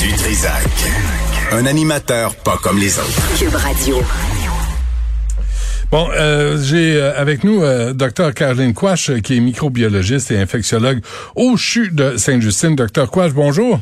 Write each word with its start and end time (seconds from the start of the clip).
Du 0.00 0.08
Trisac. 0.14 0.64
Un 1.52 1.66
animateur 1.66 2.34
pas 2.36 2.56
comme 2.62 2.78
les 2.78 2.98
autres. 2.98 3.38
Cube 3.38 3.54
Radio. 3.54 3.98
Bon, 5.90 6.08
euh, 6.16 6.56
j'ai 6.62 6.96
euh, 6.96 7.20
avec 7.20 7.44
nous 7.44 7.62
euh, 7.62 7.92
Dr 7.92 8.32
Caroline 8.32 8.72
Quash, 8.72 9.12
qui 9.20 9.36
est 9.36 9.40
microbiologiste 9.40 10.30
et 10.30 10.38
infectiologue 10.38 11.02
au 11.36 11.58
CHU 11.58 11.90
de 11.92 12.16
Sainte-Justine. 12.16 12.76
Dr 12.76 13.10
Quash, 13.10 13.32
bonjour. 13.34 13.78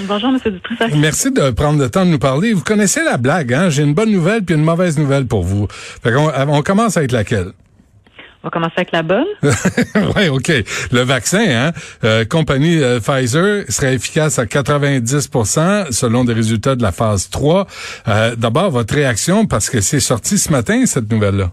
Bonjour, 0.00 0.28
M. 0.28 0.38
Dutrissac. 0.44 0.94
Merci 0.94 1.30
de 1.30 1.50
prendre 1.50 1.78
le 1.78 1.88
temps 1.88 2.04
de 2.04 2.10
nous 2.10 2.18
parler. 2.18 2.52
Vous 2.52 2.62
connaissez 2.62 3.02
la 3.02 3.16
blague, 3.16 3.54
hein? 3.54 3.70
J'ai 3.70 3.82
une 3.82 3.94
bonne 3.94 4.10
nouvelle 4.10 4.42
puis 4.42 4.54
une 4.54 4.64
mauvaise 4.64 4.98
nouvelle 4.98 5.26
pour 5.26 5.42
vous. 5.42 5.68
Fait 5.70 6.14
on, 6.14 6.30
on 6.50 6.62
commence 6.62 6.98
avec 6.98 7.12
laquelle? 7.12 7.52
On 8.42 8.48
va 8.48 8.50
commencer 8.50 8.74
avec 8.76 8.90
la 8.90 9.02
bonne. 9.02 9.26
oui, 10.16 10.28
OK. 10.28 10.50
Le 10.90 11.00
vaccin, 11.02 11.44
hein, 11.48 11.72
euh, 12.02 12.24
compagnie 12.24 12.82
euh, 12.82 12.98
Pfizer 12.98 13.64
serait 13.68 13.94
efficace 13.94 14.40
à 14.40 14.46
90% 14.46 15.92
selon 15.92 16.24
des 16.24 16.32
résultats 16.32 16.74
de 16.74 16.82
la 16.82 16.90
phase 16.90 17.30
3. 17.30 17.68
Euh, 18.08 18.34
D'abord, 18.36 18.70
votre 18.70 18.94
réaction, 18.94 19.46
parce 19.46 19.70
que 19.70 19.80
c'est 19.80 20.00
sorti 20.00 20.38
ce 20.38 20.50
matin, 20.50 20.86
cette 20.86 21.10
nouvelle-là. 21.12 21.52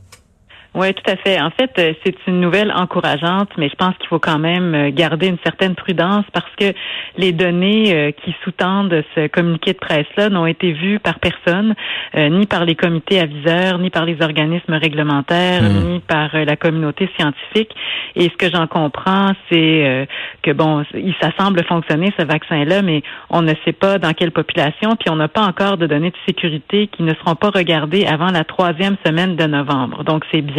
Oui, 0.75 0.93
tout 0.93 1.11
à 1.11 1.15
fait. 1.15 1.41
En 1.41 1.49
fait, 1.49 1.71
euh, 1.79 1.93
c'est 2.05 2.15
une 2.27 2.39
nouvelle 2.39 2.71
encourageante, 2.71 3.49
mais 3.57 3.69
je 3.69 3.75
pense 3.75 3.95
qu'il 3.97 4.07
faut 4.07 4.19
quand 4.19 4.37
même 4.37 4.75
euh, 4.75 4.91
garder 4.91 5.27
une 5.27 5.39
certaine 5.43 5.73
prudence 5.73 6.25
parce 6.31 6.49
que 6.59 6.73
les 7.17 7.31
données 7.31 7.91
euh, 7.95 8.11
qui 8.11 8.35
sous-tendent 8.43 9.03
ce 9.15 9.27
communiqué 9.27 9.73
de 9.73 9.79
presse-là 9.79 10.29
n'ont 10.29 10.45
été 10.45 10.71
vues 10.73 10.99
par 10.99 11.19
personne, 11.19 11.73
ni 12.15 12.45
par 12.45 12.65
les 12.65 12.75
comités 12.75 13.19
aviseurs, 13.19 13.79
ni 13.79 13.89
par 13.89 14.05
les 14.05 14.21
organismes 14.21 14.73
réglementaires, 14.73 15.63
hmm. 15.63 15.93
ni 15.93 15.99
par 15.99 16.29
la 16.33 16.55
communauté 16.55 17.09
scientifique. 17.17 17.71
Et 18.15 18.29
ce 18.29 18.35
que 18.35 18.49
j'en 18.49 18.67
comprends, 18.67 19.31
c'est 19.49 20.07
que 20.43 20.51
bon, 20.51 20.83
il 20.93 21.13
ça 21.21 21.31
semble 21.37 21.63
fonctionner 21.65 22.11
ce 22.17 22.25
vaccin-là, 22.25 22.81
mais 22.81 23.03
on 23.29 23.41
ne 23.41 23.53
sait 23.65 23.73
pas 23.73 23.97
dans 23.97 24.13
quelle 24.13 24.31
population, 24.31 24.95
puis 24.95 25.09
on 25.09 25.15
n'a 25.15 25.27
pas 25.27 25.43
encore 25.43 25.77
de 25.77 25.87
données 25.87 26.11
de 26.11 26.17
sécurité 26.27 26.87
qui 26.87 27.03
ne 27.03 27.13
seront 27.15 27.35
pas 27.35 27.49
regardées 27.49 28.05
avant 28.05 28.31
la 28.31 28.43
troisième 28.43 28.97
semaine 29.05 29.35
de 29.35 29.45
novembre. 29.45 30.03
Donc 30.03 30.25
c'est 30.31 30.41
bien 30.41 30.58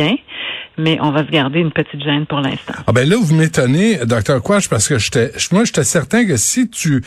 mais 0.78 0.98
on 1.00 1.10
va 1.10 1.24
se 1.24 1.30
garder 1.30 1.60
une 1.60 1.72
petite 1.72 2.02
gêne 2.02 2.26
pour 2.26 2.40
l'instant. 2.40 2.74
Ah 2.86 2.92
ben 2.92 3.08
là, 3.08 3.16
vous 3.20 3.34
m'étonnez, 3.34 3.98
docteur 4.06 4.42
Quash, 4.42 4.68
parce 4.68 4.88
que 4.88 4.98
j'étais, 4.98 5.32
moi, 5.52 5.64
j'étais 5.64 5.84
certain 5.84 6.26
que 6.26 6.36
si 6.36 6.68
tu, 6.68 7.02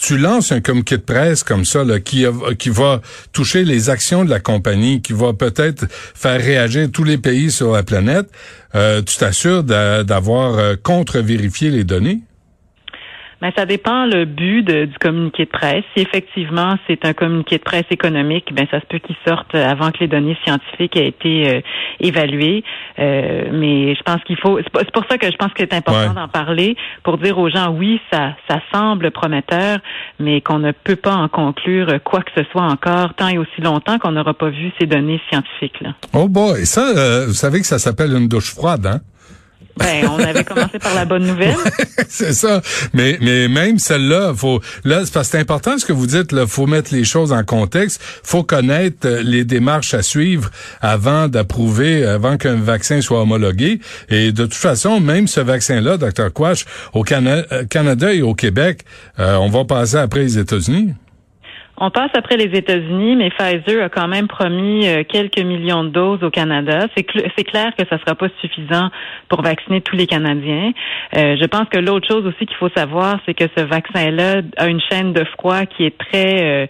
tu 0.00 0.16
lances 0.16 0.52
un 0.52 0.60
communiqué 0.60 0.96
de 0.96 1.02
presse 1.02 1.42
comme 1.42 1.64
ça, 1.64 1.84
là, 1.84 2.00
qui, 2.00 2.24
qui 2.58 2.70
va 2.70 3.00
toucher 3.32 3.64
les 3.64 3.90
actions 3.90 4.24
de 4.24 4.30
la 4.30 4.40
compagnie, 4.40 5.02
qui 5.02 5.12
va 5.12 5.32
peut-être 5.32 5.86
faire 5.90 6.40
réagir 6.40 6.88
tous 6.92 7.04
les 7.04 7.18
pays 7.18 7.50
sur 7.50 7.72
la 7.72 7.82
planète, 7.82 8.28
euh, 8.74 9.02
tu 9.02 9.16
t'assures 9.16 9.64
d'avoir 9.64 10.58
euh, 10.58 10.74
contre-vérifié 10.82 11.70
les 11.70 11.84
données? 11.84 12.20
Mais 13.40 13.52
ça 13.56 13.66
dépend 13.66 14.04
le 14.06 14.24
but 14.24 14.62
du 14.64 14.98
communiqué 15.00 15.44
de 15.44 15.50
presse. 15.50 15.84
Si 15.96 16.02
effectivement 16.02 16.76
c'est 16.86 17.04
un 17.04 17.12
communiqué 17.12 17.58
de 17.58 17.62
presse 17.62 17.84
économique, 17.90 18.52
ben 18.52 18.66
ça 18.70 18.80
se 18.80 18.86
peut 18.86 18.98
qu'il 18.98 19.14
sorte 19.26 19.54
avant 19.54 19.92
que 19.92 19.98
les 20.00 20.08
données 20.08 20.36
scientifiques 20.44 20.96
aient 20.96 21.08
été 21.08 21.48
euh, 21.48 21.60
évaluées. 22.00 22.64
Euh, 22.98 23.44
mais 23.52 23.94
je 23.94 24.02
pense 24.02 24.22
qu'il 24.24 24.36
faut. 24.38 24.58
C'est 24.58 24.90
pour 24.92 25.04
ça 25.08 25.18
que 25.18 25.30
je 25.30 25.36
pense 25.36 25.52
que 25.52 25.60
c'est 25.60 25.74
important 25.74 26.14
d'en 26.14 26.28
parler 26.28 26.76
pour 27.04 27.18
dire 27.18 27.38
aux 27.38 27.48
gens 27.48 27.70
oui, 27.70 28.00
ça 28.12 28.34
ça 28.48 28.60
semble 28.72 29.10
prometteur, 29.12 29.78
mais 30.18 30.40
qu'on 30.40 30.58
ne 30.58 30.72
peut 30.72 30.96
pas 30.96 31.14
en 31.14 31.28
conclure 31.28 32.02
quoi 32.02 32.22
que 32.22 32.30
ce 32.36 32.42
soit 32.50 32.62
encore 32.62 33.14
tant 33.14 33.28
et 33.28 33.38
aussi 33.38 33.60
longtemps 33.62 33.98
qu'on 33.98 34.12
n'aura 34.12 34.34
pas 34.34 34.50
vu 34.50 34.72
ces 34.80 34.86
données 34.86 35.20
scientifiques 35.30 35.80
là. 35.80 35.94
Oh 36.12 36.28
boy, 36.28 36.66
ça, 36.66 36.92
euh, 36.96 37.26
vous 37.26 37.34
savez 37.34 37.60
que 37.60 37.66
ça 37.66 37.78
s'appelle 37.78 38.12
une 38.12 38.26
douche 38.26 38.52
froide, 38.52 38.86
hein? 38.86 39.00
Ben, 39.78 40.08
on 40.08 40.18
avait 40.18 40.44
commencé 40.44 40.78
par 40.78 40.94
la 40.94 41.04
bonne 41.04 41.26
nouvelle. 41.26 41.56
c'est 42.08 42.32
ça. 42.32 42.60
Mais, 42.92 43.18
mais 43.20 43.48
même 43.48 43.78
celle-là, 43.78 44.32
faut, 44.34 44.60
là, 44.84 45.04
c'est 45.04 45.12
parce 45.12 45.28
que 45.28 45.32
c'est 45.32 45.38
important 45.38 45.78
ce 45.78 45.84
que 45.84 45.92
vous 45.92 46.06
dites, 46.06 46.32
là. 46.32 46.46
Faut 46.46 46.66
mettre 46.66 46.92
les 46.94 47.04
choses 47.04 47.32
en 47.32 47.44
contexte. 47.44 48.00
Faut 48.22 48.42
connaître 48.42 49.06
euh, 49.06 49.22
les 49.22 49.44
démarches 49.44 49.94
à 49.94 50.02
suivre 50.02 50.50
avant 50.80 51.28
d'approuver, 51.28 52.04
avant 52.04 52.36
qu'un 52.36 52.56
vaccin 52.56 53.00
soit 53.00 53.22
homologué. 53.22 53.80
Et 54.08 54.32
de 54.32 54.44
toute 54.44 54.54
façon, 54.54 55.00
même 55.00 55.26
ce 55.26 55.40
vaccin-là, 55.40 55.96
Dr. 55.96 56.32
Quash, 56.32 56.64
au 56.92 57.04
euh, 57.10 57.64
Canada 57.68 58.12
et 58.12 58.22
au 58.22 58.34
Québec, 58.34 58.84
euh, 59.18 59.36
on 59.36 59.48
va 59.48 59.64
passer 59.64 59.96
après 59.96 60.20
les 60.20 60.38
États-Unis. 60.38 60.94
On 61.80 61.90
passe 61.90 62.10
après 62.14 62.36
les 62.36 62.58
États-Unis, 62.58 63.14
mais 63.14 63.30
Pfizer 63.30 63.84
a 63.84 63.88
quand 63.88 64.08
même 64.08 64.26
promis 64.26 64.88
euh, 64.88 65.04
quelques 65.04 65.38
millions 65.38 65.84
de 65.84 65.90
doses 65.90 66.24
au 66.24 66.30
Canada. 66.30 66.88
C'est, 66.96 67.04
clair 67.04 67.72
que 67.78 67.86
ça 67.88 67.96
ne 67.96 68.00
sera 68.00 68.16
pas 68.16 68.26
suffisant 68.40 68.90
pour 69.28 69.42
vacciner 69.42 69.80
tous 69.80 69.94
les 69.94 70.08
Canadiens. 70.08 70.72
Euh, 71.16 71.36
je 71.40 71.46
pense 71.46 71.68
que 71.68 71.78
l'autre 71.78 72.08
chose 72.08 72.26
aussi 72.26 72.46
qu'il 72.46 72.56
faut 72.56 72.68
savoir, 72.76 73.20
c'est 73.26 73.34
que 73.34 73.44
ce 73.56 73.62
vaccin-là 73.62 74.42
a 74.56 74.66
une 74.66 74.80
chaîne 74.80 75.12
de 75.12 75.24
froid 75.24 75.66
qui 75.66 75.84
est 75.84 75.96
très 75.96 76.68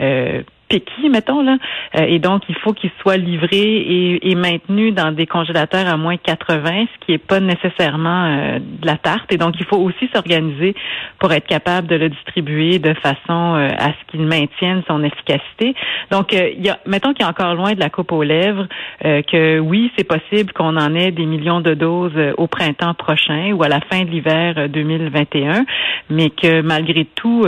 euh, 0.00 0.42
piqué, 0.68 1.08
mettons 1.08 1.42
là, 1.42 1.56
euh, 1.96 2.04
et 2.06 2.18
donc 2.18 2.42
il 2.48 2.54
faut 2.56 2.72
qu'il 2.72 2.90
soit 3.00 3.16
livré 3.16 3.56
et, 3.56 4.30
et, 4.30 4.34
maintenu 4.34 4.92
dans 4.92 5.12
des 5.12 5.26
congélateurs 5.26 5.86
à 5.88 5.96
moins 5.96 6.16
80, 6.16 6.86
ce 6.92 7.06
qui 7.06 7.12
est 7.12 7.18
pas 7.18 7.40
nécessairement 7.40 8.24
euh, 8.26 8.58
de 8.58 8.86
la 8.86 8.96
tarte. 8.96 9.32
Et 9.32 9.38
donc 9.38 9.54
il 9.58 9.66
faut 9.66 9.78
aussi 9.78 10.08
s'organiser 10.14 10.74
pour 11.18 11.32
être 11.32 11.46
capable 11.46 11.86
de 11.86 11.96
le 11.96 12.08
distribuer 12.10 12.78
de 12.78 12.94
façon 12.94 13.56
euh, 13.56 13.68
à 13.78 13.88
ce 13.88 14.10
qu'il 14.10 14.26
maintienne 14.26 14.82
son 14.86 15.02
efficacité. 15.02 15.74
Donc 16.10 16.32
il 16.32 16.64
y 16.64 16.68
a, 16.68 16.78
mettons 16.86 17.12
qu'il 17.14 17.24
est 17.24 17.28
encore 17.28 17.54
loin 17.54 17.72
de 17.72 17.80
la 17.80 17.90
coupe 17.90 18.12
aux 18.12 18.22
lèvres, 18.22 18.66
que 19.02 19.58
oui 19.58 19.90
c'est 19.96 20.04
possible 20.04 20.52
qu'on 20.52 20.76
en 20.76 20.94
ait 20.94 21.10
des 21.10 21.26
millions 21.26 21.60
de 21.60 21.74
doses 21.74 22.12
au 22.36 22.46
printemps 22.46 22.94
prochain 22.94 23.52
ou 23.52 23.62
à 23.62 23.68
la 23.68 23.80
fin 23.80 24.04
de 24.04 24.10
l'hiver 24.10 24.68
2021, 24.68 25.64
mais 26.10 26.30
que 26.30 26.60
malgré 26.62 27.04
tout, 27.04 27.44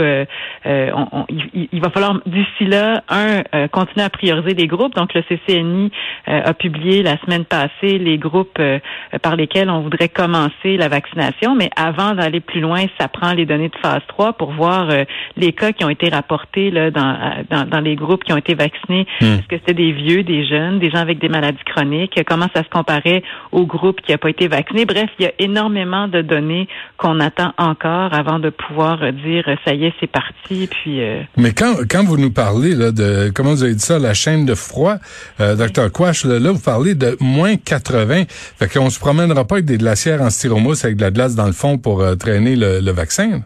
on, 0.65 1.25
il, 1.29 1.69
il 1.71 1.81
va 1.81 1.89
falloir 1.89 2.19
d'ici 2.25 2.65
là 2.65 3.03
un, 3.11 3.43
euh, 3.53 3.67
continuer 3.67 4.05
à 4.05 4.09
prioriser 4.09 4.53
les 4.55 4.67
groupes. 4.67 4.95
Donc, 4.95 5.13
le 5.13 5.21
CCNI 5.23 5.91
euh, 6.27 6.41
a 6.45 6.53
publié 6.53 7.03
la 7.03 7.19
semaine 7.19 7.45
passée 7.45 7.99
les 7.99 8.17
groupes 8.17 8.57
euh, 8.59 8.79
par 9.21 9.35
lesquels 9.35 9.69
on 9.69 9.81
voudrait 9.81 10.09
commencer 10.09 10.77
la 10.77 10.87
vaccination. 10.87 11.55
Mais 11.55 11.69
avant 11.75 12.15
d'aller 12.15 12.39
plus 12.39 12.61
loin, 12.61 12.85
ça 12.99 13.07
prend 13.07 13.33
les 13.33 13.45
données 13.45 13.69
de 13.69 13.77
phase 13.81 14.01
3 14.07 14.33
pour 14.33 14.51
voir 14.53 14.87
les 15.35 15.53
cas 15.53 15.71
qui 15.73 15.83
ont 15.83 15.89
été 15.89 16.09
rapportés 16.09 16.71
là, 16.71 16.91
dans, 16.91 17.17
dans, 17.49 17.67
dans 17.67 17.79
les 17.79 17.95
groupes 17.95 18.23
qui 18.23 18.33
ont 18.33 18.37
été 18.37 18.55
vaccinés. 18.55 19.05
Hmm. 19.19 19.25
Est-ce 19.25 19.47
que 19.47 19.57
c'était 19.57 19.73
des 19.73 19.91
vieux, 19.91 20.23
des 20.23 20.45
jeunes, 20.45 20.79
des 20.79 20.89
gens 20.89 20.99
avec 20.99 21.19
des 21.19 21.29
maladies 21.29 21.63
chroniques? 21.65 22.19
Comment 22.25 22.47
ça 22.55 22.63
se 22.63 22.69
comparait 22.69 23.23
au 23.51 23.65
groupe 23.65 24.01
qui 24.01 24.11
n'a 24.11 24.17
pas 24.17 24.29
été 24.29 24.47
vacciné? 24.47 24.85
Bref, 24.85 25.09
il 25.19 25.25
y 25.25 25.27
a 25.27 25.33
énormément 25.39 26.07
de 26.07 26.21
données 26.21 26.67
qu'on 26.97 27.19
attend 27.19 27.53
encore 27.57 28.13
avant 28.13 28.39
de 28.39 28.49
pouvoir 28.49 29.11
dire 29.11 29.45
ça 29.65 29.73
y 29.73 29.85
est, 29.85 29.93
c'est 29.99 30.11
parti. 30.11 30.69
Puis, 30.71 31.01
Mais 31.37 31.51
quand, 31.51 31.73
quand 31.89 32.03
vous 32.03 32.17
nous 32.17 32.31
parlez 32.31 32.75
là, 32.75 32.91
de 32.91 33.00
comment 33.33 33.51
vous 33.51 33.63
avez 33.63 33.75
dit 33.75 33.83
ça, 33.83 33.99
la 33.99 34.13
chaîne 34.13 34.45
de 34.45 34.55
froid. 34.55 34.97
Euh, 35.39 35.55
Docteur 35.55 35.91
Quash, 35.91 36.25
là, 36.25 36.51
vous 36.51 36.59
parlez 36.59 36.95
de 36.95 37.17
moins 37.19 37.57
80. 37.57 38.23
Fait 38.59 38.67
qu'on 38.67 38.89
se 38.89 38.99
promènera 38.99 39.45
pas 39.45 39.55
avec 39.55 39.65
des 39.65 39.77
glacières 39.77 40.21
en 40.21 40.29
styromousse 40.29 40.85
avec 40.85 40.97
de 40.97 41.01
la 41.01 41.11
glace 41.11 41.35
dans 41.35 41.47
le 41.47 41.53
fond 41.53 41.77
pour 41.77 42.01
euh, 42.01 42.15
traîner 42.15 42.55
le 42.55 42.91
vaccin. 42.91 43.41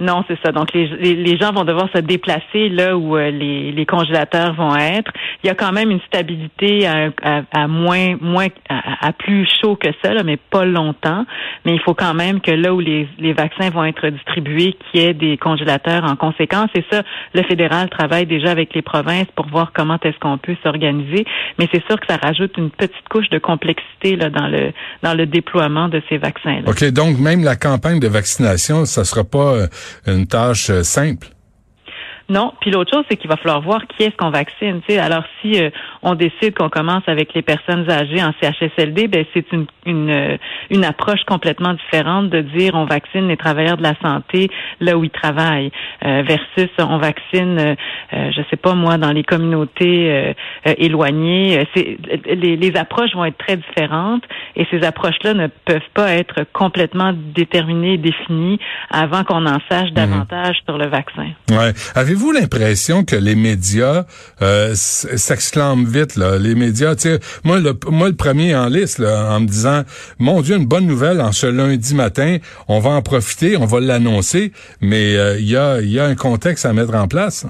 Non, 0.00 0.24
c'est 0.28 0.38
ça. 0.44 0.52
Donc 0.52 0.72
les, 0.72 0.86
les, 0.86 1.36
gens 1.38 1.52
vont 1.52 1.64
devoir 1.64 1.88
se 1.92 1.98
déplacer 1.98 2.68
là 2.68 2.96
où 2.96 3.16
euh, 3.16 3.30
les, 3.30 3.72
les 3.72 3.86
congélateurs 3.86 4.54
vont 4.54 4.76
être. 4.76 5.10
Il 5.42 5.48
y 5.48 5.50
a 5.50 5.54
quand 5.54 5.72
même 5.72 5.90
une 5.90 6.00
stabilité 6.02 6.86
à, 6.86 7.10
à, 7.52 7.66
moins 7.66 8.16
moins 8.20 8.46
à, 8.68 9.12
plus 9.12 9.48
chaud 9.60 9.74
que 9.74 9.88
ça, 10.02 10.14
là, 10.14 10.22
mais 10.22 10.36
pas 10.36 10.64
longtemps. 10.64 11.24
Mais 11.64 11.74
il 11.74 11.80
faut 11.80 11.94
quand 11.94 12.14
même 12.14 12.40
que 12.40 12.52
là 12.52 12.72
où 12.72 12.80
les, 12.80 13.08
les 13.18 13.32
vaccins 13.32 13.70
vont 13.70 13.84
être 13.84 14.08
distribués, 14.08 14.76
qu'il 14.90 15.00
y 15.00 15.04
ait 15.04 15.14
des 15.14 15.36
congélateurs 15.36 16.04
en 16.04 16.14
conséquence. 16.14 16.70
Et 16.74 16.84
ça, 16.90 17.02
le 17.34 17.42
fédéral 17.42 17.88
travaille 17.90 18.26
déjà 18.26 18.50
avec 18.52 18.74
les 18.74 18.82
provinces 18.82 19.26
pour 19.34 19.48
voir 19.48 19.72
comment 19.74 19.98
est-ce 20.04 20.18
qu'on 20.20 20.38
peut 20.38 20.56
s'organiser. 20.62 21.24
Mais 21.58 21.68
c'est 21.72 21.84
sûr 21.86 21.98
que 21.98 22.06
ça 22.08 22.18
rajoute 22.22 22.56
une 22.56 22.70
petite 22.70 23.08
couche 23.10 23.28
de 23.30 23.38
complexité 23.38 24.14
là 24.16 24.30
dans 24.30 24.46
le 24.46 24.72
dans 25.02 25.14
le 25.14 25.26
déploiement 25.26 25.88
de 25.88 26.00
ces 26.08 26.18
vaccins. 26.18 26.60
-là. 26.60 26.70
Ok, 26.70 26.84
donc 26.92 27.18
même 27.18 27.42
la 27.42 27.56
campagne 27.56 27.98
de 27.98 28.08
vaccination, 28.08 28.84
ça 28.84 29.04
sera 29.04 29.24
pas 29.24 29.54
euh, 29.54 29.66
une 30.06 30.26
tâche 30.26 30.70
euh, 30.70 30.82
simple. 30.82 31.28
Non. 32.28 32.52
Puis 32.60 32.70
l'autre 32.70 32.92
chose, 32.92 33.04
c'est 33.10 33.16
qu'il 33.16 33.30
va 33.30 33.36
falloir 33.36 33.62
voir 33.62 33.86
qui 33.86 34.02
est-ce 34.02 34.16
qu'on 34.16 34.30
vaccine. 34.30 34.80
sais. 34.86 34.98
Alors, 34.98 35.24
si 35.40 35.60
euh, 35.60 35.70
on 36.02 36.14
décide 36.14 36.54
qu'on 36.54 36.68
commence 36.68 37.02
avec 37.06 37.32
les 37.34 37.42
personnes 37.42 37.88
âgées 37.90 38.22
en 38.22 38.32
CHSLD, 38.40 39.08
ben 39.08 39.24
c'est 39.32 39.50
une, 39.52 39.66
une, 39.86 40.10
euh, 40.10 40.36
une 40.70 40.84
approche 40.84 41.24
complètement 41.26 41.74
différente 41.74 42.28
de 42.28 42.42
dire 42.42 42.74
on 42.74 42.84
vaccine 42.84 43.28
les 43.28 43.36
travailleurs 43.36 43.78
de 43.78 43.82
la 43.82 43.94
santé 44.02 44.50
là 44.80 44.96
où 44.96 45.04
ils 45.04 45.10
travaillent, 45.10 45.70
euh, 46.04 46.22
versus 46.26 46.68
on 46.78 46.98
vaccine, 46.98 47.76
je 48.12 48.40
sais 48.50 48.56
pas 48.56 48.74
moi, 48.74 48.98
dans 48.98 49.12
les 49.12 49.24
communautés 49.24 50.34
éloignées. 50.64 51.66
Les, 51.74 52.56
les 52.56 52.76
approches 52.76 53.14
vont 53.14 53.24
être 53.24 53.38
très 53.38 53.56
différentes 53.56 54.24
et 54.56 54.66
ces 54.70 54.84
approches-là 54.84 55.34
ne 55.34 55.46
peuvent 55.46 55.80
pas 55.94 56.12
être 56.12 56.44
complètement 56.52 57.12
déterminées, 57.14 57.96
définies 57.96 58.58
avant 58.90 59.24
qu'on 59.24 59.46
en 59.46 59.58
sache 59.68 59.90
mhm. 59.90 59.94
davantage 59.94 60.56
sur 60.66 60.78
le 60.78 60.86
vaccin. 60.86 61.28
Ouais. 61.50 61.72
Avez 61.94 62.14
avez-vous 62.18 62.32
l'impression 62.32 63.04
que 63.04 63.14
les 63.14 63.36
médias 63.36 64.04
euh, 64.42 64.74
s'exclament 64.74 65.84
vite 65.84 66.16
là? 66.16 66.36
Les 66.36 66.56
médias, 66.56 66.96
moi 67.44 67.60
le 67.60 67.78
moi 67.88 68.08
le 68.08 68.16
premier 68.16 68.56
en 68.56 68.66
liste 68.66 68.98
là, 68.98 69.30
en 69.30 69.40
me 69.40 69.46
disant 69.46 69.84
mon 70.18 70.40
Dieu, 70.42 70.56
une 70.56 70.66
bonne 70.66 70.86
nouvelle 70.86 71.20
en 71.20 71.30
ce 71.30 71.46
lundi 71.46 71.94
matin, 71.94 72.38
on 72.66 72.80
va 72.80 72.90
en 72.90 73.02
profiter, 73.02 73.56
on 73.56 73.66
va 73.66 73.78
l'annoncer, 73.78 74.50
mais 74.80 75.16
euh, 75.16 75.38
il 75.38 75.48
y 75.48 75.56
a 75.56 75.80
il 75.80 75.90
y 75.90 76.00
a 76.00 76.06
un 76.06 76.16
contexte 76.16 76.66
à 76.66 76.72
mettre 76.72 76.96
en 76.96 77.06
place. 77.06 77.46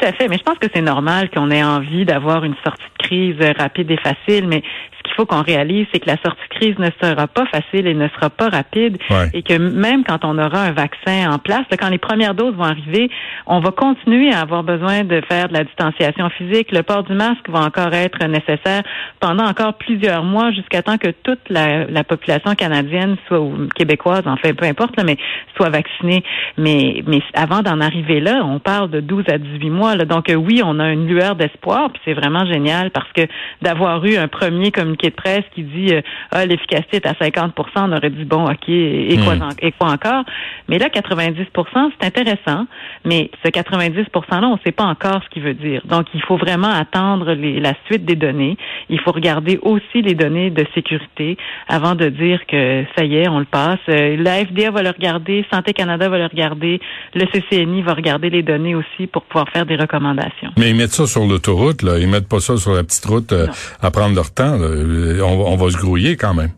Tout 0.00 0.06
à 0.06 0.12
fait, 0.12 0.28
mais 0.28 0.38
je 0.38 0.42
pense 0.42 0.58
que 0.58 0.68
c'est 0.74 0.80
normal 0.80 1.28
qu'on 1.30 1.50
ait 1.50 1.62
envie 1.62 2.06
d'avoir 2.06 2.44
une 2.44 2.54
sortie 2.64 2.82
de 2.98 3.06
crise 3.06 3.36
rapide 3.58 3.90
et 3.90 3.98
facile, 3.98 4.48
mais 4.48 4.62
qu'il 5.10 5.16
faut 5.16 5.26
qu'on 5.26 5.42
réalise, 5.42 5.86
c'est 5.92 6.00
que 6.00 6.08
la 6.08 6.16
sortie 6.22 6.42
de 6.50 6.54
crise 6.54 6.78
ne 6.78 6.90
sera 7.02 7.26
pas 7.26 7.46
facile 7.46 7.86
et 7.86 7.94
ne 7.94 8.08
sera 8.08 8.30
pas 8.30 8.48
rapide. 8.48 8.98
Et 9.32 9.42
que 9.42 9.54
même 9.54 10.04
quand 10.04 10.24
on 10.24 10.38
aura 10.38 10.62
un 10.62 10.72
vaccin 10.72 11.30
en 11.30 11.38
place, 11.38 11.64
quand 11.78 11.88
les 11.88 11.98
premières 11.98 12.34
doses 12.34 12.54
vont 12.54 12.64
arriver, 12.64 13.10
on 13.46 13.60
va 13.60 13.70
continuer 13.70 14.32
à 14.32 14.40
avoir 14.40 14.62
besoin 14.62 15.04
de 15.04 15.20
faire 15.28 15.48
de 15.48 15.54
la 15.54 15.64
distanciation 15.64 16.28
physique. 16.30 16.72
Le 16.72 16.82
port 16.82 17.02
du 17.02 17.14
masque 17.14 17.48
va 17.48 17.60
encore 17.60 17.92
être 17.92 18.24
nécessaire 18.26 18.82
pendant 19.20 19.44
encore 19.44 19.74
plusieurs 19.74 20.22
mois 20.22 20.52
jusqu'à 20.52 20.82
temps 20.82 20.98
que 20.98 21.10
toute 21.10 21.48
la, 21.48 22.04
population 22.04 22.54
canadienne 22.54 23.16
soit 23.26 23.40
ou 23.40 23.68
québécoise, 23.74 24.26
en 24.26 24.36
fait, 24.36 24.52
peu 24.52 24.66
importe, 24.66 24.94
mais 25.04 25.16
soit 25.56 25.70
vaccinée. 25.70 26.24
Mais, 26.56 27.02
mais 27.06 27.20
avant 27.34 27.62
d'en 27.62 27.80
arriver 27.80 28.20
là, 28.20 28.42
on 28.44 28.58
parle 28.58 28.90
de 28.90 29.00
12 29.00 29.24
à 29.28 29.38
18 29.38 29.70
mois. 29.70 29.89
Donc 29.98 30.32
oui, 30.34 30.62
on 30.64 30.78
a 30.78 30.90
une 30.90 31.06
lueur 31.06 31.36
d'espoir, 31.36 31.90
puis 31.90 32.00
c'est 32.04 32.14
vraiment 32.14 32.46
génial 32.46 32.90
parce 32.90 33.10
que 33.12 33.22
d'avoir 33.62 34.04
eu 34.04 34.16
un 34.16 34.28
premier 34.28 34.70
communiqué 34.70 35.10
de 35.10 35.14
presse 35.14 35.44
qui 35.54 35.62
dit 35.62 35.94
euh, 35.94 36.00
ah, 36.30 36.46
l'efficacité 36.46 36.96
est 36.96 37.06
à 37.06 37.12
50% 37.12 37.52
on 37.76 37.92
aurait 37.92 38.10
dit 38.10 38.24
bon, 38.24 38.44
OK, 38.44 38.68
et, 38.68 39.18
quoi, 39.24 39.34
hmm. 39.34 39.48
et 39.60 39.72
quoi 39.72 39.90
encore? 39.90 40.24
Mais 40.68 40.78
là, 40.78 40.88
90% 40.88 41.90
c'est 42.00 42.06
intéressant, 42.06 42.66
mais 43.04 43.30
ce 43.44 43.50
90 43.50 43.98
%-là, 43.98 44.46
on 44.46 44.54
ne 44.54 44.58
sait 44.64 44.72
pas 44.72 44.84
encore 44.84 45.22
ce 45.24 45.28
qu'il 45.30 45.42
veut 45.42 45.54
dire. 45.54 45.82
Donc, 45.86 46.06
il 46.14 46.22
faut 46.22 46.36
vraiment 46.36 46.70
attendre 46.70 47.32
la 47.34 47.74
suite 47.86 48.04
des 48.04 48.16
données. 48.16 48.56
Il 48.88 49.00
faut 49.00 49.12
regarder 49.12 49.58
aussi 49.62 50.02
les 50.02 50.14
données 50.14 50.50
de 50.50 50.64
sécurité 50.74 51.36
avant 51.68 51.94
de 51.94 52.08
dire 52.08 52.44
que 52.46 52.84
ça 52.96 53.04
y 53.04 53.16
est, 53.16 53.28
on 53.28 53.38
le 53.38 53.44
passe. 53.44 53.78
Euh, 53.88 54.16
la 54.18 54.44
FDA 54.44 54.70
va 54.70 54.82
le 54.82 54.90
regarder, 54.90 55.44
Santé 55.52 55.72
Canada 55.72 56.08
va 56.08 56.18
le 56.18 56.26
regarder, 56.26 56.80
le 57.14 57.26
CCNI 57.26 57.82
va 57.82 57.94
regarder 57.94 58.30
les 58.30 58.42
données 58.42 58.74
aussi 58.74 59.06
pour 59.06 59.22
pouvoir 59.22 59.48
faire 59.50 59.66
des 59.66 59.76
recommandations. 59.80 60.50
Mais 60.58 60.70
ils 60.70 60.76
mettent 60.76 60.92
ça 60.92 61.06
sur 61.06 61.26
l'autoroute, 61.26 61.82
là. 61.82 61.98
Ils 61.98 62.08
mettent 62.08 62.28
pas 62.28 62.40
ça 62.40 62.56
sur 62.56 62.74
la 62.74 62.84
petite 62.84 63.04
route 63.04 63.32
euh, 63.32 63.46
à 63.80 63.90
prendre 63.90 64.14
leur 64.14 64.30
temps. 64.32 64.56
Là. 64.56 64.66
Euh, 64.66 65.20
on, 65.22 65.56
va 65.56 65.70
se 65.70 65.76
grouiller 65.76 66.16
quand 66.16 66.34
même. 66.34 66.50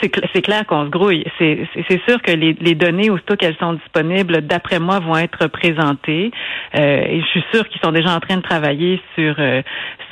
C'est 0.00 0.42
clair 0.42 0.64
qu'on 0.66 0.84
se 0.84 0.90
grouille. 0.90 1.24
C'est 1.38 2.00
sûr 2.08 2.22
que 2.22 2.32
les, 2.32 2.56
les 2.60 2.74
données, 2.74 3.10
aussitôt 3.10 3.36
qu'elles 3.36 3.56
sont 3.56 3.74
disponibles, 3.74 4.42
d'après 4.42 4.78
moi, 4.78 5.00
vont 5.00 5.16
être 5.16 5.46
présentées. 5.48 6.30
Euh, 6.76 7.00
et 7.08 7.20
je 7.20 7.26
suis 7.26 7.44
sûre 7.52 7.68
qu'ils 7.68 7.80
sont 7.80 7.92
déjà 7.92 8.14
en 8.14 8.20
train 8.20 8.36
de 8.36 8.42
travailler 8.42 9.00
sur 9.14 9.34
euh, 9.38 9.62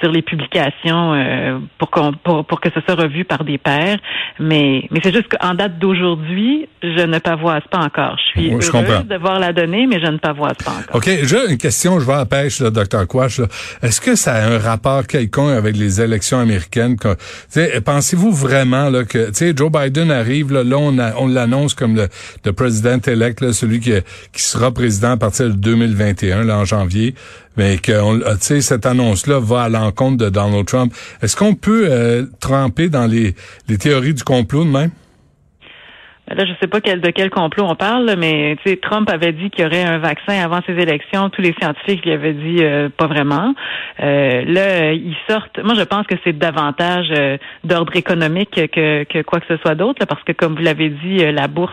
sur 0.01 0.11
les 0.11 0.23
publications 0.23 1.15
euh, 1.15 1.59
pour, 1.79 1.91
qu'on 1.91 2.13
pour, 2.13 2.45
pour 2.45 2.61
que 2.61 2.69
ce 2.75 2.81
soit 2.81 2.95
revu 2.95 3.25
par 3.25 3.45
des 3.45 3.59
pairs. 3.59 3.99
Mais 4.41 4.87
mais 4.91 5.01
c'est 5.03 5.13
juste 5.13 5.29
qu'en 5.29 5.55
date 5.55 5.79
d'aujourd'hui, 5.79 6.69
je 6.83 7.05
ne 7.05 7.19
pavoise 7.19 7.63
pas 7.71 7.79
encore. 7.79 8.17
Je 8.35 8.41
suis 8.41 8.53
heureuse 8.53 9.07
de 9.07 9.17
voir 9.17 9.39
la 9.39 9.53
donnée, 9.53 9.87
mais 9.87 10.01
je 10.01 10.07
ne 10.07 10.19
pavoise 10.19 10.57
pas 10.65 10.73
encore. 10.73 10.97
OK. 10.97 11.09
J'ai 11.25 11.51
une 11.51 11.59
question. 11.59 12.01
Je 12.01 12.07
vais 12.07 12.15
à 12.15 12.19
la 12.19 12.27
pêche, 12.27 12.61
là, 12.61 12.71
Dr. 12.71 13.07
Quash. 13.07 13.41
Est-ce 13.83 14.01
que 14.01 14.15
ça 14.15 14.35
a 14.35 14.49
un 14.49 14.59
rapport 14.59 15.07
quelconque 15.07 15.57
avec 15.57 15.77
les 15.77 16.01
élections 16.01 16.39
américaines? 16.39 16.97
Pensez-vous 17.85 18.33
vraiment 18.33 18.91
là, 18.91 19.05
que 19.05 19.31
Joe 19.57 19.71
Biden 19.77 20.11
arrive, 20.11 20.53
là, 20.53 20.63
on, 20.77 20.99
on 20.99 21.27
l'annonce 21.27 21.75
comme 21.75 21.97
le, 21.97 22.09
le 22.45 22.53
président-élect, 22.53 23.53
celui 23.53 23.81
qui, 23.81 23.93
sera 24.35 24.73
président 24.73 25.13
à 25.13 25.17
partir 25.17 25.47
de 25.47 25.53
2021, 25.53 26.45
là, 26.45 26.59
en 26.59 26.65
janvier, 26.65 27.15
mais 27.57 27.79
que 27.79 27.93
ah, 28.25 28.37
sais, 28.41 28.61
cette 28.61 28.87
annonce-là 28.87 29.41
va 29.41 29.63
à 29.63 29.69
l'encontre 29.69 30.17
de 30.17 30.29
Donald 30.29 30.67
Trump. 30.67 30.93
Est-ce 31.23 31.37
qu'on 31.37 31.55
peut 31.55 31.87
euh, 31.91 32.27
tremper 32.41 32.89
dans 32.89 33.07
les 33.07 33.35
théories 33.79 34.15
du 34.15 34.25
complot 34.25 34.65
de 34.65 34.71
même? 34.71 34.91
Là, 36.29 36.45
je 36.45 36.53
sais 36.61 36.67
pas 36.67 36.81
quel, 36.81 37.01
de 37.01 37.11
quel 37.11 37.31
complot 37.31 37.67
on 37.69 37.77
parle, 37.77 38.17
mais 38.19 38.57
Trump 38.83 39.09
avait 39.09 39.33
dit 39.33 39.49
qu'il 39.51 39.65
y 39.65 39.67
aurait 39.67 39.85
un 39.85 39.99
vaccin 39.99 40.33
avant 40.33 40.59
ses 40.67 40.73
élections. 40.73 41.31
Tous 41.31 41.41
les 41.41 41.55
scientifiques 41.61 42.05
lui 42.05 42.13
avaient 42.13 42.33
dit 42.33 42.59
euh, 42.63 42.89
pas 42.89 43.07
vraiment. 43.07 43.55
Euh, 44.01 44.43
là, 44.45 44.93
ils 44.93 45.17
sortent. 45.29 45.63
Moi, 45.63 45.75
je 45.75 45.85
pense 45.85 46.05
que 46.09 46.17
c'est 46.25 46.37
davantage 46.37 47.07
euh, 47.13 47.37
d'ordre 47.63 47.95
économique 47.95 48.51
que, 48.73 49.05
que 49.05 49.23
quoi 49.23 49.39
que 49.39 49.47
ce 49.47 49.57
soit 49.59 49.77
d'autre, 49.77 50.05
parce 50.05 50.23
que 50.25 50.33
comme 50.33 50.57
vous 50.57 50.63
l'avez 50.63 50.89
dit, 50.89 51.19
la 51.19 51.47
bourse 51.47 51.73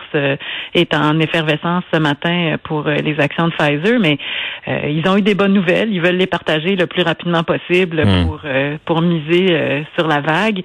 est 0.74 0.94
en 0.94 1.18
effervescence 1.18 1.82
ce 1.92 1.98
matin 1.98 2.54
pour 2.62 2.84
les 2.84 3.18
actions 3.18 3.48
de 3.48 3.52
Pfizer, 3.54 3.98
mais 3.98 4.18
ils 4.66 5.08
ont 5.08 5.16
eu 5.16 5.22
des 5.22 5.34
bonnes 5.34 5.52
nouvelles. 5.52 5.92
Ils 5.92 6.00
veulent 6.00 6.16
les 6.16 6.26
partager 6.26 6.76
le 6.76 6.86
plus 6.86 7.02
rapidement 7.02 7.42
possible 7.42 8.04
hmm. 8.04 8.26
pour 8.26 8.40
pour 8.84 9.02
miser 9.02 9.84
sur 9.96 10.06
la 10.06 10.20
vague. 10.20 10.62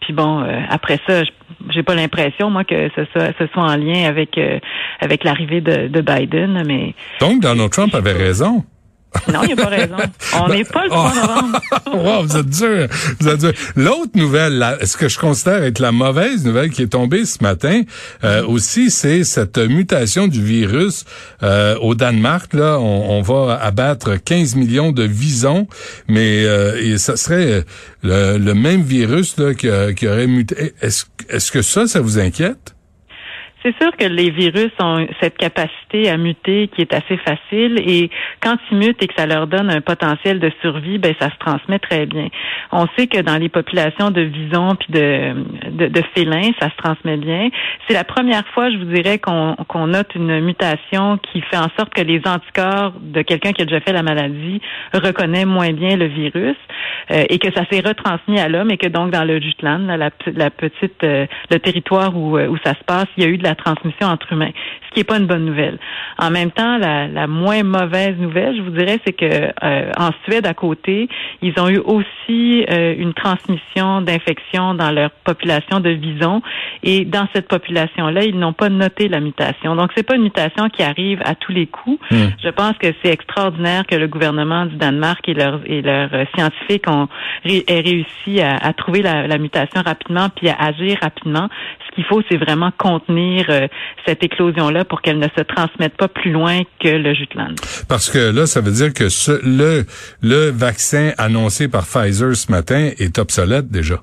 Puis 0.00 0.12
bon, 0.12 0.44
après 0.68 0.98
ça, 1.06 1.22
j'ai 1.70 1.82
pas 1.82 1.94
l'impression 1.94 2.50
moi 2.50 2.64
que 2.64 2.88
ce 2.96 3.04
soit 3.12 3.32
ce 3.38 3.46
soit 3.52 3.62
en 3.62 3.76
lien 3.76 4.04
avec 4.08 4.36
euh, 4.38 4.58
avec 5.00 5.24
l'arrivée 5.24 5.60
de, 5.60 5.88
de 5.88 6.00
Biden, 6.00 6.62
mais 6.66 6.94
donc 7.20 7.40
Donald 7.40 7.70
Trump 7.70 7.94
avait 7.94 8.12
raison. 8.12 8.64
Non, 9.32 9.40
il 9.42 9.48
n'y 9.48 9.52
a 9.52 9.56
pas 9.56 9.68
raison. 9.68 9.96
On 10.40 10.48
n'est 10.48 10.64
pas 10.64 10.84
le 10.84 10.90
3 10.90 11.14
novembre. 11.14 11.60
wow, 11.92 12.22
vous 12.26 12.36
êtes 12.36 12.48
dur. 12.48 12.88
Vous 13.20 13.28
êtes 13.28 13.40
dur. 13.40 13.52
L'autre 13.76 14.12
nouvelle, 14.14 14.78
ce 14.82 14.96
que 14.96 15.08
je 15.08 15.18
considère 15.18 15.62
être 15.62 15.78
la 15.78 15.92
mauvaise 15.92 16.44
nouvelle 16.44 16.70
qui 16.70 16.82
est 16.82 16.88
tombée 16.88 17.24
ce 17.24 17.42
matin 17.42 17.82
euh, 18.24 18.44
aussi, 18.46 18.90
c'est 18.90 19.24
cette 19.24 19.58
mutation 19.58 20.26
du 20.28 20.42
virus 20.42 21.04
euh, 21.42 21.76
au 21.80 21.94
Danemark. 21.94 22.52
Là, 22.54 22.78
on, 22.78 23.18
on, 23.18 23.22
va 23.22 23.58
abattre 23.62 24.16
15 24.16 24.56
millions 24.56 24.92
de 24.92 25.04
visons, 25.04 25.68
mais 26.08 26.44
euh, 26.44 26.80
et 26.82 26.98
ça 26.98 27.16
serait 27.16 27.64
le, 28.02 28.38
le, 28.38 28.54
même 28.54 28.82
virus 28.82 29.36
là, 29.38 29.54
qui, 29.54 29.68
qui 29.94 30.08
aurait 30.08 30.26
muté. 30.26 30.74
Est-ce 30.80 31.04
est-ce 31.28 31.52
que 31.52 31.62
ça, 31.62 31.86
ça 31.86 32.00
vous 32.00 32.18
inquiète? 32.18 32.71
C'est 33.62 33.74
sûr 33.80 33.96
que 33.96 34.04
les 34.04 34.30
virus 34.30 34.72
ont 34.80 35.06
cette 35.20 35.36
capacité 35.38 36.10
à 36.10 36.16
muter 36.16 36.68
qui 36.68 36.80
est 36.80 36.92
assez 36.92 37.16
facile 37.18 37.78
et 37.78 38.10
quand 38.40 38.56
ils 38.70 38.78
mutent 38.78 39.02
et 39.02 39.06
que 39.06 39.14
ça 39.16 39.26
leur 39.26 39.46
donne 39.46 39.70
un 39.70 39.80
potentiel 39.80 40.40
de 40.40 40.50
survie, 40.60 40.98
ben 40.98 41.14
ça 41.20 41.30
se 41.30 41.36
transmet 41.38 41.78
très 41.78 42.06
bien. 42.06 42.28
On 42.72 42.86
sait 42.96 43.06
que 43.06 43.20
dans 43.20 43.36
les 43.36 43.48
populations 43.48 44.10
de 44.10 44.22
visons 44.22 44.74
puis 44.74 44.92
de, 44.92 45.34
de, 45.70 46.02
félins, 46.14 46.50
ça 46.58 46.70
se 46.70 46.76
transmet 46.76 47.16
bien. 47.16 47.50
C'est 47.86 47.94
la 47.94 48.02
première 48.02 48.46
fois, 48.48 48.70
je 48.70 48.78
vous 48.78 48.92
dirais, 48.92 49.18
qu'on 49.18 49.86
note 49.86 50.14
une 50.16 50.40
mutation 50.40 51.18
qui 51.18 51.40
fait 51.42 51.56
en 51.56 51.68
sorte 51.78 51.94
que 51.94 52.02
les 52.02 52.20
anticorps 52.26 52.94
de 53.00 53.22
quelqu'un 53.22 53.52
qui 53.52 53.62
a 53.62 53.64
déjà 53.64 53.80
fait 53.80 53.92
la 53.92 54.02
maladie 54.02 54.60
reconnaît 54.92 55.44
moins 55.44 55.72
bien 55.72 55.96
le 55.96 56.06
virus 56.06 56.56
euh, 57.10 57.24
et 57.28 57.38
que 57.38 57.52
ça 57.54 57.64
s'est 57.70 57.80
retransmis 57.80 58.40
à 58.40 58.48
l'homme 58.48 58.70
et 58.70 58.76
que 58.76 58.88
donc 58.88 59.10
dans 59.10 59.24
le 59.24 59.40
Jutland, 59.40 59.86
la, 59.86 60.10
la 60.34 60.50
petite, 60.50 61.04
euh, 61.04 61.26
le 61.50 61.58
territoire 61.58 62.16
où, 62.16 62.38
où 62.38 62.56
ça 62.64 62.74
se 62.74 62.84
passe, 62.84 63.06
il 63.16 63.22
y 63.22 63.26
a 63.26 63.30
eu 63.30 63.38
de 63.38 63.44
la 63.44 63.51
transmission 63.54 64.08
entre 64.08 64.32
humains, 64.32 64.50
ce 64.88 64.94
qui 64.94 65.00
n'est 65.00 65.04
pas 65.04 65.18
une 65.18 65.26
bonne 65.26 65.44
nouvelle. 65.44 65.78
En 66.18 66.30
même 66.30 66.50
temps, 66.50 66.78
la, 66.78 67.08
la 67.08 67.26
moins 67.26 67.62
mauvaise 67.62 68.16
nouvelle, 68.18 68.56
je 68.56 68.62
vous 68.62 68.70
dirais, 68.70 68.98
c'est 69.04 69.12
que 69.12 69.26
euh, 69.26 69.90
en 69.98 70.10
Suède 70.24 70.46
à 70.46 70.54
côté, 70.54 71.08
ils 71.40 71.58
ont 71.58 71.68
eu 71.68 71.78
aussi 71.78 72.64
euh, 72.70 72.94
une 72.96 73.14
transmission 73.14 74.00
d'infection 74.00 74.74
dans 74.74 74.90
leur 74.90 75.10
population 75.24 75.80
de 75.80 75.90
visons 75.90 76.42
et 76.82 77.04
dans 77.04 77.26
cette 77.34 77.48
population-là, 77.48 78.24
ils 78.24 78.38
n'ont 78.38 78.52
pas 78.52 78.68
noté 78.68 79.08
la 79.08 79.20
mutation. 79.20 79.76
Donc 79.76 79.90
c'est 79.96 80.06
pas 80.06 80.16
une 80.16 80.22
mutation 80.22 80.68
qui 80.68 80.82
arrive 80.82 81.20
à 81.24 81.34
tous 81.34 81.52
les 81.52 81.66
coups. 81.66 81.98
Hmm. 82.10 82.28
Je 82.42 82.48
pense 82.48 82.76
que 82.78 82.88
c'est 83.02 83.12
extraordinaire 83.12 83.86
que 83.86 83.96
le 83.96 84.08
gouvernement 84.08 84.66
du 84.66 84.76
Danemark 84.76 85.28
et 85.28 85.34
leurs 85.34 85.60
et 85.66 85.82
leurs 85.82 86.10
scientifiques 86.34 86.88
ont 86.88 87.08
aient 87.44 87.80
réussi 87.80 88.40
à, 88.40 88.56
à 88.56 88.72
trouver 88.72 89.02
la, 89.02 89.26
la 89.26 89.38
mutation 89.38 89.82
rapidement 89.84 90.28
puis 90.34 90.48
à 90.48 90.56
agir 90.58 90.98
rapidement. 91.00 91.48
Ce 91.86 91.94
qu'il 91.94 92.04
faut, 92.04 92.22
c'est 92.30 92.36
vraiment 92.36 92.70
contenir 92.76 93.41
euh, 93.48 93.68
cette 94.06 94.22
éclosion-là 94.22 94.84
pour 94.84 95.02
qu'elle 95.02 95.18
ne 95.18 95.28
se 95.36 95.42
transmette 95.42 95.96
pas 95.96 96.08
plus 96.08 96.30
loin 96.30 96.62
que 96.80 96.88
le 96.88 97.14
Jutland. 97.14 97.54
Parce 97.88 98.10
que 98.10 98.30
là, 98.30 98.46
ça 98.46 98.60
veut 98.60 98.72
dire 98.72 98.92
que 98.92 99.04
le, 99.44 99.84
le 100.22 100.50
vaccin 100.50 101.12
annoncé 101.18 101.68
par 101.68 101.86
Pfizer 101.86 102.34
ce 102.36 102.50
matin 102.50 102.90
est 102.98 103.18
obsolète 103.18 103.70
déjà 103.70 104.02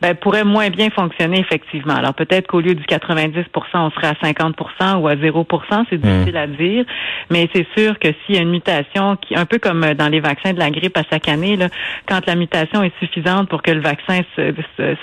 ben, 0.00 0.14
pourrait 0.14 0.44
moins 0.44 0.70
bien 0.70 0.90
fonctionner 0.90 1.40
effectivement. 1.40 1.94
Alors 1.94 2.14
peut-être 2.14 2.46
qu'au 2.46 2.60
lieu 2.60 2.74
du 2.74 2.84
90% 2.84 3.44
on 3.74 3.90
serait 3.90 4.08
à 4.08 4.14
50% 4.14 4.96
ou 5.00 5.08
à 5.08 5.14
0% 5.14 5.84
c'est 5.90 5.96
hmm. 5.96 6.00
difficile 6.00 6.36
à 6.36 6.46
dire, 6.46 6.84
mais 7.30 7.48
c'est 7.54 7.66
sûr 7.76 7.98
que 7.98 8.08
s'il 8.08 8.36
y 8.36 8.38
a 8.38 8.42
une 8.42 8.50
mutation 8.50 9.16
qui, 9.16 9.36
un 9.36 9.46
peu 9.46 9.58
comme 9.58 9.94
dans 9.94 10.08
les 10.08 10.20
vaccins 10.20 10.52
de 10.52 10.58
la 10.58 10.70
grippe 10.70 10.96
à 10.96 11.02
chaque 11.10 11.28
année, 11.28 11.56
là, 11.56 11.68
quand 12.06 12.26
la 12.26 12.34
mutation 12.34 12.82
est 12.82 12.92
suffisante 12.98 13.48
pour 13.48 13.62
que 13.62 13.70
le 13.70 13.80
vaccin 13.80 14.20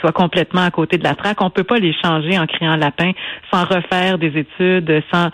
soit 0.01 0.11
complètement 0.11 0.63
à 0.63 0.71
côté 0.71 0.97
de 0.97 1.03
la 1.03 1.15
traque, 1.15 1.41
on 1.41 1.49
peut 1.49 1.63
pas 1.63 1.77
les 1.77 1.93
changer 2.03 2.37
en 2.37 2.45
créant 2.45 2.75
lapin 2.75 3.11
sans 3.51 3.63
refaire 3.63 4.17
des 4.17 4.33
études, 4.37 5.01
sans. 5.11 5.29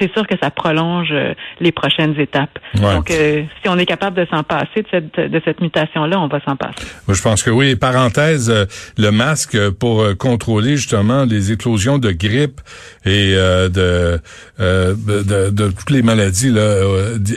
C'est 0.00 0.12
sûr 0.12 0.26
que 0.26 0.34
ça 0.40 0.50
prolonge 0.50 1.08
euh, 1.12 1.34
les 1.60 1.72
prochaines 1.72 2.18
étapes. 2.18 2.58
Donc, 2.74 3.10
euh, 3.10 3.42
si 3.62 3.68
on 3.68 3.78
est 3.78 3.86
capable 3.86 4.16
de 4.16 4.26
s'en 4.30 4.42
passer 4.42 4.82
de 4.82 4.86
cette, 4.90 5.18
de 5.18 5.42
cette 5.44 5.60
mutation-là, 5.60 6.20
on 6.20 6.28
va 6.28 6.40
s'en 6.46 6.56
passer. 6.56 6.86
Je 7.08 7.22
pense 7.22 7.42
que 7.42 7.50
oui. 7.50 7.76
Parenthèse. 7.76 8.50
Euh, 8.50 8.64
le 9.02 9.10
masque 9.10 9.58
pour 9.72 10.04
contrôler 10.18 10.76
justement 10.76 11.24
les 11.24 11.52
éclosions 11.52 11.98
de 11.98 12.12
grippe 12.12 12.60
et 13.04 13.34
de, 13.34 14.20
de, 14.58 15.50
de, 15.50 15.70
toutes 15.70 15.90
les 15.90 16.02
maladies 16.02 16.50
là, 16.50 16.82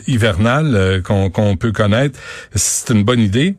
hivernales 0.07 1.01
qu'on 1.03 1.57
peut 1.57 1.71
connaître. 1.71 2.19
C'est 2.53 2.93
une 2.93 3.03
bonne 3.03 3.19
idée. 3.19 3.55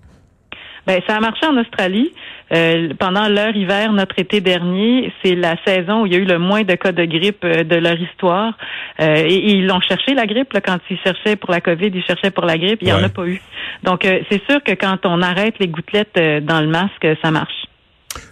Ben, 0.87 1.01
ça 1.07 1.17
a 1.17 1.21
marché 1.21 1.45
en 1.47 1.57
Australie. 1.57 2.13
Euh, 2.53 2.95
pendant 2.99 3.29
leur 3.29 3.57
hiver, 3.57 3.93
notre 3.93 4.21
été 4.21 4.41
dernier, 4.41 5.13
c'est 5.23 5.35
la 5.35 5.57
saison 5.67 6.03
où 6.03 6.07
il 6.07 6.13
y 6.13 6.17
a 6.17 6.19
eu 6.19 6.25
le 6.25 6.39
moins 6.39 6.63
de 6.63 6.75
cas 6.75 6.93
de 6.93 7.05
grippe 7.05 7.45
euh, 7.45 7.65
de 7.65 7.75
leur 7.75 8.01
histoire. 8.01 8.57
Euh, 9.01 9.25
et, 9.27 9.51
ils 9.51 9.67
l'ont 9.67 9.81
cherché, 9.81 10.15
la 10.15 10.27
grippe, 10.27 10.53
là, 10.53 10.61
quand 10.61 10.79
ils 10.89 10.99
cherchaient 10.99 11.35
pour 11.35 11.51
la 11.51 11.61
COVID, 11.61 11.91
ils 11.93 12.05
cherchaient 12.05 12.31
pour 12.31 12.45
la 12.45 12.57
grippe, 12.57 12.79
il 12.83 12.87
n'y 12.87 12.93
en 12.93 13.03
a 13.03 13.09
pas 13.09 13.27
eu. 13.27 13.41
Donc, 13.83 14.03
c'est 14.31 14.43
sûr 14.49 14.63
que 14.63 14.73
quand 14.73 15.05
on 15.05 15.23
arrête 15.23 15.59
les 15.59 15.69
gouttelettes 15.69 16.45
dans 16.45 16.61
le 16.61 16.69
masque, 16.69 17.07
ça 17.23 17.31
marche. 17.31 17.66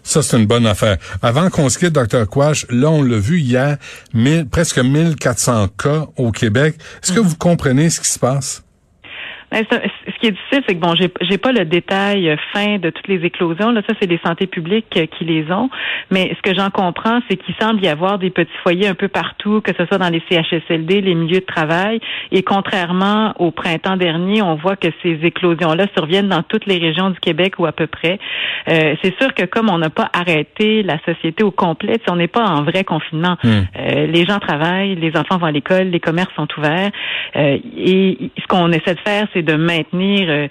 Ça, 0.03 0.23
c'est 0.23 0.37
une 0.37 0.47
bonne 0.47 0.67
affaire. 0.67 0.99
Avant 1.23 1.51
qu'on 1.51 1.69
se 1.69 1.79
quitte, 1.79 1.93
Dr. 1.93 2.27
Quash, 2.29 2.67
là, 2.71 2.91
on 2.91 3.03
l'a 3.03 3.19
vu 3.19 3.39
hier, 3.39 3.77
mille, 4.13 4.47
presque 4.49 4.79
1400 4.79 5.69
cas 5.79 6.07
au 6.17 6.31
Québec. 6.31 6.77
Est-ce 7.03 7.13
que 7.13 7.21
mm-hmm. 7.21 7.23
vous 7.23 7.37
comprenez 7.37 7.91
ce 7.91 8.01
qui 8.01 8.09
se 8.09 8.19
passe? 8.19 8.65
Ce 10.25 10.31
qui 10.31 10.35
est 10.35 10.39
difficile, 10.39 10.65
c'est 10.67 10.75
que 10.77 10.81
bon, 10.81 10.95
j'ai, 10.95 11.11
j'ai 11.21 11.37
pas 11.37 11.53
le 11.53 11.67
détail 11.67 12.31
euh, 12.31 12.37
fin 12.55 12.79
de 12.79 12.89
toutes 12.89 13.09
les 13.09 13.27
éclosions. 13.27 13.73
Là, 13.73 13.83
ça, 13.87 13.95
c'est 14.01 14.07
des 14.07 14.21
santé 14.25 14.47
publiques 14.47 14.97
euh, 14.97 15.05
qui 15.05 15.27
les 15.27 15.53
ont. 15.53 15.69
Mais 16.11 16.35
ce 16.35 16.41
que 16.41 16.57
j'en 16.57 16.71
comprends, 16.71 17.21
c'est 17.29 17.37
qu'il 17.37 17.55
semble 17.61 17.85
y 17.85 17.89
avoir 17.89 18.19
des 18.19 18.31
petits 18.31 18.57
foyers 18.63 18.89
un 18.89 18.95
peu 18.95 19.09
partout, 19.09 19.61
que 19.61 19.73
ce 19.77 19.85
soit 19.85 19.99
dans 19.99 20.09
les 20.09 20.23
CHSLD, 20.31 21.03
les 21.03 21.15
milieux 21.15 21.41
de 21.41 21.45
travail. 21.45 22.01
Et 22.33 22.43
contrairement 22.43 23.35
au 23.39 23.51
printemps 23.51 23.99
dernier, 23.99 24.41
on 24.41 24.55
voit 24.55 24.77
que 24.77 24.89
ces 25.03 25.19
éclosions-là 25.23 25.89
surviennent 25.95 26.29
dans 26.29 26.43
toutes 26.43 26.65
les 26.65 26.79
régions 26.79 27.11
du 27.11 27.21
Québec 27.21 27.59
ou 27.59 27.67
à 27.67 27.73
peu 27.73 27.87
près. 27.87 28.19
Euh, 28.71 28.95
c'est 29.03 29.15
sûr 29.21 29.35
que 29.35 29.45
comme 29.45 29.69
on 29.69 29.77
n'a 29.77 29.91
pas 29.91 30.09
arrêté 30.15 30.83
la 30.83 30.99
société 31.05 31.45
au 31.45 31.51
complet, 31.51 32.01
on 32.09 32.17
n'est 32.17 32.29
pas 32.29 32.45
en 32.45 32.63
vrai 32.63 32.85
confinement. 32.85 33.37
Hmm. 33.45 33.49
Euh, 33.79 34.07
les 34.07 34.25
gens 34.25 34.39
travaillent, 34.39 34.95
les 34.95 35.17
enfants 35.19 35.37
vont 35.37 35.47
à 35.47 35.53
l'école, 35.53 35.89
les 35.89 36.01
commerces 36.01 36.35
sont 36.35 36.49
ouverts. 36.57 36.91
Euh, 37.37 37.59
et 37.77 38.31
ce 38.39 38.47
qu'on 38.47 38.73
essaie 38.73 38.95
de 38.95 39.01
faire, 39.01 39.27
c'est 39.35 39.43
de 39.43 39.55
maintenir, 39.55 40.14
euh, 40.23 40.49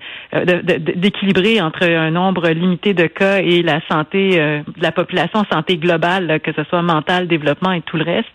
d'équilibrer 0.96 1.62
entre 1.62 1.84
un 1.84 2.12
nombre 2.12 2.50
limité 2.50 2.94
de 2.94 3.08
cas 3.08 3.40
et 3.40 3.62
la 3.62 3.80
santé 3.90 4.40
euh, 4.40 4.60
de 4.78 4.84
la 4.84 4.92
population, 4.92 5.44
santé 5.52 5.78
globale, 5.78 6.40
que 6.42 6.52
ce 6.54 6.64
soit 6.66 6.82
mentale, 6.82 7.28
développement 7.28 7.72
et 7.72 7.82
tout 7.82 7.98
le 7.98 8.04
reste. 8.04 8.28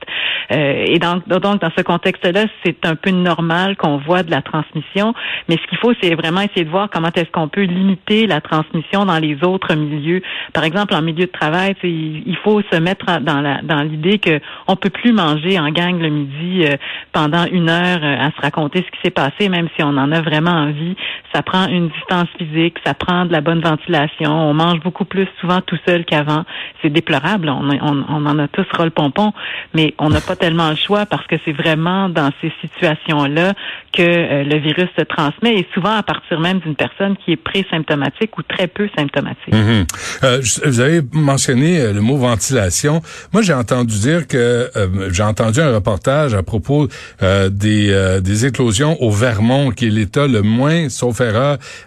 Euh, 0.53 0.85
et 0.87 0.99
donc, 0.99 1.29
donc, 1.29 1.61
dans 1.61 1.71
ce 1.77 1.83
contexte-là, 1.83 2.45
c'est 2.65 2.87
un 2.87 2.97
peu 2.97 3.11
normal 3.11 3.77
qu'on 3.77 3.99
voit 3.99 4.23
de 4.23 4.31
la 4.31 4.43
transmission. 4.43 5.15
Mais 5.49 5.57
ce 5.57 5.67
qu'il 5.69 5.79
faut, 5.79 5.93
c'est 6.01 6.15
vraiment 6.15 6.41
essayer 6.41 6.65
de 6.65 6.71
voir 6.71 6.89
comment 6.91 7.11
est-ce 7.15 7.31
qu'on 7.31 7.49
peut 7.49 7.63
limiter 7.63 8.27
la 8.27 8.41
transmission 8.41 9.05
dans 9.05 9.19
les 9.19 9.43
autres 9.45 9.75
milieux. 9.75 10.23
Par 10.53 10.65
exemple, 10.65 10.95
en 10.95 11.03
milieu 11.03 11.27
de 11.27 11.33
travail, 11.33 11.75
il 11.83 12.37
faut 12.43 12.63
se 12.73 12.77
mettre 12.79 13.21
dans 13.21 13.41
la 13.41 13.61
dans 13.63 13.83
l'idée 13.83 14.19
que 14.19 14.41
on 14.67 14.77
peut 14.77 14.91
plus 14.91 15.13
manger 15.13 15.59
en 15.59 15.71
gang 15.71 16.01
le 16.01 16.09
midi 16.09 16.65
pendant 17.13 17.45
une 17.47 17.69
heure 17.69 18.03
à 18.03 18.31
se 18.31 18.41
raconter 18.41 18.79
ce 18.79 18.91
qui 18.91 18.99
s'est 19.03 19.11
passé, 19.11 19.49
même 19.49 19.69
si 19.77 19.83
on 19.83 19.97
en 19.97 20.13
a 20.13 20.21
vraiment 20.21 20.51
envie. 20.51 20.97
Ça 21.35 21.43
prend 21.43 21.69
une 21.69 21.89
distance 21.89 22.29
physique, 22.39 22.77
ça 22.85 22.95
prend 22.95 23.27
de 23.27 23.33
la 23.33 23.41
bonne 23.41 23.61
ventilation. 23.61 24.31
On 24.31 24.55
mange 24.55 24.81
beaucoup 24.81 25.05
plus 25.05 25.29
souvent 25.41 25.61
tout 25.61 25.79
seul 25.87 26.05
qu'avant. 26.05 26.45
C'est 26.83 26.91
déplorable. 26.91 27.49
On, 27.49 27.69
on, 27.71 28.05
on, 28.09 28.27
en 28.27 28.39
a 28.39 28.49
tous 28.49 28.67
ras 28.73 28.85
le 28.85 28.91
pompon, 28.91 29.33
mais 29.75 29.95
on 29.99 30.09
n'a 30.09 30.21
pas 30.21 30.37
tellement 30.49 30.71
le 30.71 30.77
choix 30.77 31.07
parce 31.07 31.27
que 31.27 31.37
c'est 31.45 31.53
vraiment 31.53 32.09
dans 32.09 32.31
ces 32.41 32.53
situations-là 32.63 33.55
que 33.93 34.03
euh, 34.03 34.45
le 34.45 34.59
virus 34.59 34.89
se 34.99 35.05
transmet 35.05 35.57
et 35.57 35.67
souvent 35.75 35.97
à 35.97 36.03
partir 36.03 36.41
même 36.41 36.61
d'une 36.61 36.77
personne 36.77 37.17
qui 37.25 37.33
est 37.33 37.37
pré-symptomatique 37.37 38.37
ou 38.39 38.43
très 38.43 38.67
peu 38.67 38.89
symptomatique. 38.97 39.53
Mhm. 39.53 39.85
Euh, 40.23 40.41
vous 40.65 40.81
avez 40.81 41.01
mentionné 41.13 41.81
euh, 41.81 41.93
le 41.93 42.01
mot 42.01 42.17
ventilation. 42.17 43.03
Moi, 43.33 43.43
j'ai 43.43 43.55
entendu 43.55 43.99
dire 43.99 44.27
que 44.27 44.71
j'ai 45.11 45.23
entendu 45.23 45.61
un 45.61 45.75
reportage 45.75 46.35
à 46.35 46.43
propos 46.43 46.89
des, 47.21 48.21
des 48.23 48.47
éclosions 48.47 49.01
au 49.03 49.11
Vermont, 49.11 49.71
qui 49.71 49.87
est 49.87 49.91
l'État 49.91 50.27
le 50.27 50.43
moins, 50.43 50.89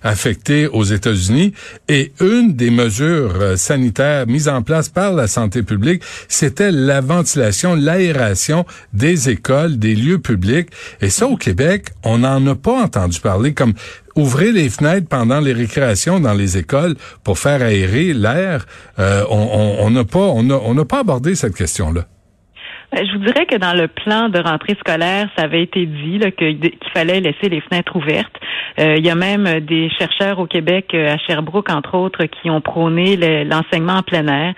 affecté 0.03 0.67
aux 0.67 0.83
États-Unis. 0.83 1.53
Et 1.87 2.13
une 2.19 2.53
des 2.53 2.71
mesures 2.71 3.35
euh, 3.39 3.55
sanitaires 3.55 4.27
mises 4.27 4.49
en 4.49 4.61
place 4.61 4.89
par 4.89 5.13
la 5.13 5.27
santé 5.27 5.63
publique, 5.63 6.03
c'était 6.27 6.71
la 6.71 7.01
ventilation, 7.01 7.75
l'aération 7.75 8.65
des 8.93 9.29
écoles, 9.29 9.77
des 9.77 9.95
lieux 9.95 10.19
publics. 10.19 10.69
Et 11.01 11.09
ça, 11.09 11.27
au 11.27 11.37
Québec, 11.37 11.87
on 12.03 12.19
n'en 12.19 12.45
a 12.47 12.55
pas 12.55 12.83
entendu 12.83 13.19
parler 13.19 13.53
comme 13.53 13.73
ouvrir 14.15 14.53
les 14.53 14.69
fenêtres 14.69 15.07
pendant 15.07 15.39
les 15.39 15.53
récréations 15.53 16.19
dans 16.19 16.33
les 16.33 16.57
écoles 16.57 16.95
pour 17.23 17.39
faire 17.39 17.61
aérer 17.61 18.13
l'air. 18.13 18.65
Euh, 18.99 19.25
on 19.29 19.89
n'a 19.89 20.03
pas, 20.03 20.19
on 20.19 20.73
n'a 20.73 20.85
pas 20.85 20.99
abordé 20.99 21.35
cette 21.35 21.55
question-là. 21.55 22.07
Ben, 22.91 23.07
je 23.07 23.11
vous 23.13 23.23
dirais 23.23 23.45
que 23.45 23.55
dans 23.55 23.73
le 23.73 23.87
plan 23.87 24.27
de 24.27 24.39
rentrée 24.39 24.75
scolaire, 24.79 25.29
ça 25.37 25.45
avait 25.45 25.63
été 25.63 25.85
dit 25.85 26.19
qu'il 26.37 26.71
fallait 26.93 27.21
laisser 27.21 27.47
les 27.47 27.61
fenêtres 27.61 27.95
ouvertes. 27.95 28.35
Euh, 28.79 28.95
il 28.97 29.05
y 29.05 29.09
a 29.09 29.15
même 29.15 29.61
des 29.61 29.89
chercheurs 29.97 30.39
au 30.39 30.45
Québec, 30.45 30.87
euh, 30.93 31.13
à 31.13 31.17
Sherbrooke 31.17 31.69
entre 31.69 31.95
autres, 31.95 32.25
qui 32.25 32.49
ont 32.49 32.59
prôné 32.61 33.15
l'enseignement 33.45 33.95
en 33.95 34.03
plein 34.03 34.27
air, 34.27 34.53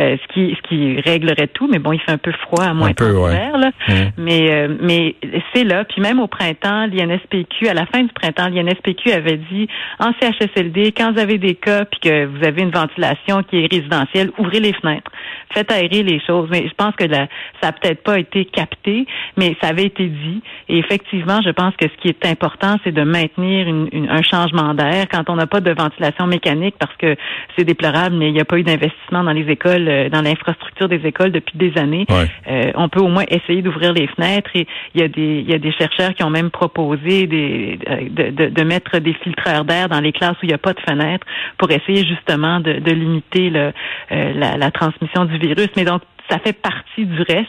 euh, 0.00 0.16
ce 0.22 0.32
qui 0.32 0.56
ce 0.56 0.68
qui 0.68 1.00
réglerait 1.00 1.48
tout. 1.48 1.66
Mais 1.66 1.78
bon, 1.78 1.92
il 1.92 2.00
fait 2.00 2.12
un 2.12 2.18
peu 2.18 2.32
froid 2.32 2.64
à 2.64 2.74
moins 2.74 2.90
de 2.90 3.04
là. 3.04 3.70
Mmh. 3.88 3.92
Mais 4.18 4.68
mais 4.80 5.14
c'est 5.54 5.64
là. 5.64 5.84
Puis 5.84 6.00
même 6.00 6.20
au 6.20 6.26
printemps, 6.26 6.86
l'INSPQ, 6.86 7.68
à 7.68 7.74
la 7.74 7.86
fin 7.86 8.02
du 8.02 8.12
printemps, 8.12 8.48
l'INSPQ 8.48 9.12
avait 9.12 9.38
dit 9.50 9.68
en 9.98 10.12
CHSLD, 10.20 10.92
quand 10.92 11.12
vous 11.12 11.20
avez 11.20 11.38
des 11.38 11.54
cas 11.54 11.84
puis 11.86 12.00
que 12.00 12.26
vous 12.26 12.44
avez 12.44 12.62
une 12.62 12.70
ventilation 12.70 13.42
qui 13.42 13.64
est 13.64 13.72
résidentielle, 13.72 14.30
ouvrez 14.38 14.60
les 14.60 14.72
fenêtres, 14.74 15.10
faites 15.52 15.72
aérer 15.72 16.02
les 16.02 16.20
choses. 16.26 16.48
Mais 16.50 16.66
je 16.68 16.74
pense 16.74 16.94
que 16.96 17.04
ça 17.10 17.28
n'a 17.62 17.72
peut-être 17.80 18.02
pas 18.02 18.18
été 18.18 18.44
capté, 18.44 19.06
mais 19.36 19.56
ça 19.60 19.68
avait 19.68 19.84
été 19.86 20.06
dit. 20.06 20.42
Et 20.68 20.78
effectivement, 20.78 21.40
je 21.42 21.50
pense 21.50 21.74
que 21.76 21.86
ce 21.88 21.96
qui 22.00 22.08
est 22.08 22.26
important, 22.26 22.76
c'est 22.84 22.92
de 22.92 23.02
maintenir 23.02 23.66
un 24.10 24.22
changement 24.22 24.74
d'air 24.74 25.06
quand 25.10 25.30
on 25.30 25.36
n'a 25.36 25.46
pas 25.46 25.60
de 25.60 25.72
ventilation 25.72 26.26
mécanique 26.26 26.74
parce 26.78 26.94
que 26.96 27.16
c'est 27.56 27.64
déplorable, 27.64 28.16
mais 28.16 28.28
il 28.28 28.34
n'y 28.34 28.40
a 28.40 28.44
pas 28.44 28.58
eu 28.58 28.62
d'investissement 28.62 29.24
dans 29.24 29.32
les 29.32 29.48
écoles, 29.50 29.88
euh, 29.88 30.08
dans 30.08 30.22
l'infrastructure 30.22 30.88
des 30.88 31.06
écoles 31.06 31.32
depuis 31.32 31.56
des 31.56 31.76
années. 31.78 32.06
Euh, 32.10 32.70
on 32.74 32.88
peut 32.88 33.00
au 33.00 33.08
moins 33.08 33.24
essayer 33.28 33.62
d'ouvrir 33.62 33.92
les 33.92 34.06
fenêtres 34.08 34.50
et 34.54 34.66
il 34.94 35.00
y 35.00 35.04
a 35.04 35.08
des 35.08 35.38
il 35.38 35.50
y 35.50 35.54
a 35.54 35.58
des 35.58 35.72
chercheurs 35.72 36.14
qui 36.14 36.22
ont 36.24 36.30
même 36.30 36.50
proposé 36.50 37.26
des, 37.26 37.78
de, 38.10 38.30
de, 38.30 38.48
de 38.48 38.62
mettre 38.64 38.98
des 38.98 39.14
filtreurs 39.14 39.64
d'air 39.64 39.88
dans 39.88 40.00
les 40.00 40.12
classes 40.12 40.36
où 40.42 40.44
il 40.44 40.48
n'y 40.48 40.54
a 40.54 40.58
pas 40.58 40.72
de 40.72 40.80
fenêtres 40.80 41.26
pour 41.58 41.70
essayer 41.70 42.04
justement 42.06 42.60
de, 42.60 42.74
de 42.74 42.90
limiter 42.92 43.50
le, 43.50 43.72
euh, 44.12 44.32
la, 44.34 44.56
la 44.56 44.70
transmission 44.70 45.24
du 45.24 45.38
virus. 45.38 45.68
Mais 45.76 45.84
donc 45.84 46.02
ça 46.30 46.38
fait 46.38 46.52
partie 46.52 47.06
du 47.06 47.22
reste. 47.22 47.48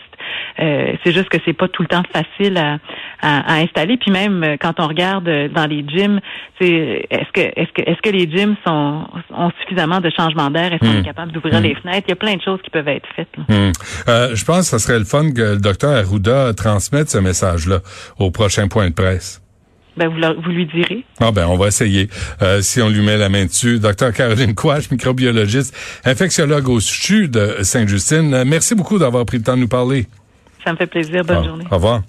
Euh, 0.59 0.93
c'est 1.03 1.13
juste 1.13 1.29
que 1.29 1.37
c'est 1.45 1.53
pas 1.53 1.67
tout 1.67 1.81
le 1.81 1.87
temps 1.87 2.03
facile 2.11 2.57
à, 2.57 2.79
à, 3.21 3.55
installer. 3.55 3.97
Puis 3.97 4.11
même 4.11 4.43
euh, 4.43 4.57
quand 4.59 4.79
on 4.79 4.87
regarde 4.87 5.27
euh, 5.27 5.47
dans 5.47 5.65
les 5.65 5.85
gyms, 5.87 6.19
est-ce 6.59 7.31
que 7.31 7.41
est-ce 7.41 7.71
que 7.73 7.89
est-ce 7.89 8.01
que 8.01 8.09
les 8.09 8.29
gyms 8.29 8.55
sont 8.65 9.05
ont 9.31 9.51
suffisamment 9.61 10.01
de 10.01 10.09
changements 10.09 10.49
d'air? 10.49 10.73
Est-ce 10.73 10.79
qu'on 10.79 10.97
est 10.97 11.01
hmm. 11.01 11.05
capable 11.05 11.31
d'ouvrir 11.31 11.59
hmm. 11.59 11.63
les 11.63 11.75
fenêtres? 11.75 12.07
Il 12.07 12.11
y 12.11 12.13
a 12.13 12.17
plein 12.17 12.35
de 12.35 12.41
choses 12.41 12.61
qui 12.61 12.69
peuvent 12.69 12.87
être 12.87 13.07
faites. 13.15 13.29
Hmm. 13.37 13.71
je 14.07 14.45
pense 14.45 14.69
que 14.69 14.77
ce 14.77 14.79
serait 14.79 14.99
le 14.99 15.05
fun 15.05 15.31
que 15.31 15.53
le 15.53 15.61
docteur 15.61 15.91
Arruda 15.91 16.53
transmette 16.53 17.09
ce 17.09 17.19
message-là 17.19 17.79
au 18.19 18.31
prochain 18.31 18.67
point 18.67 18.89
de 18.89 18.95
presse. 18.95 19.41
Ben, 19.99 20.07
vous, 20.07 20.49
lui 20.49 20.65
direz. 20.65 21.03
Ah 21.19 21.31
ben, 21.31 21.47
on 21.47 21.57
va 21.57 21.67
essayer. 21.67 22.09
si 22.61 22.81
on 22.81 22.89
lui 22.89 23.01
met 23.01 23.17
la 23.17 23.29
main 23.29 23.45
dessus. 23.45 23.79
Docteur 23.79 24.13
Caroline 24.13 24.55
Quash, 24.55 24.89
microbiologiste, 24.91 25.75
infectiologue 26.05 26.69
au 26.69 26.79
CHU 26.79 27.27
de 27.27 27.57
Sainte-Justine. 27.63 28.43
Merci 28.45 28.75
beaucoup 28.75 28.97
d'avoir 28.97 29.25
pris 29.25 29.37
le 29.37 29.43
temps 29.43 29.55
de 29.55 29.61
nous 29.61 29.67
parler. 29.67 30.07
Ça 30.63 30.71
me 30.71 30.77
fait 30.77 30.87
plaisir. 30.87 31.23
Bonne 31.23 31.37
ah, 31.41 31.43
journée. 31.43 31.65
Au 31.69 31.75
revoir. 31.75 32.01